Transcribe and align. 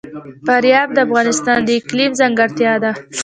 فاریاب 0.47 0.89
د 0.93 0.97
افغانستان 1.05 1.59
د 1.63 1.69
اقلیم 1.79 2.11
ځانګړتیا 2.19 2.73
ده. 2.83 2.91